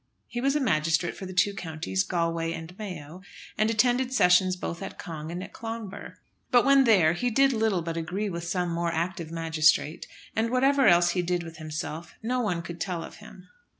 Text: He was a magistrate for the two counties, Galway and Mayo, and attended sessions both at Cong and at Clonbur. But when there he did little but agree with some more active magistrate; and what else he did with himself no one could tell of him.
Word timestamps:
He 0.25 0.41
was 0.41 0.55
a 0.55 0.59
magistrate 0.59 1.15
for 1.15 1.27
the 1.27 1.31
two 1.31 1.53
counties, 1.53 2.01
Galway 2.01 2.53
and 2.53 2.75
Mayo, 2.79 3.21
and 3.55 3.69
attended 3.69 4.11
sessions 4.11 4.55
both 4.55 4.81
at 4.81 4.97
Cong 4.97 5.31
and 5.31 5.43
at 5.43 5.53
Clonbur. 5.53 6.15
But 6.49 6.65
when 6.65 6.85
there 6.85 7.13
he 7.13 7.29
did 7.29 7.53
little 7.53 7.83
but 7.83 7.97
agree 7.97 8.27
with 8.27 8.43
some 8.43 8.69
more 8.71 8.91
active 8.91 9.29
magistrate; 9.29 10.07
and 10.35 10.49
what 10.49 10.63
else 10.63 11.11
he 11.11 11.21
did 11.21 11.43
with 11.43 11.57
himself 11.57 12.15
no 12.23 12.39
one 12.39 12.63
could 12.63 12.81
tell 12.81 13.03
of 13.03 13.17
him. 13.17 13.47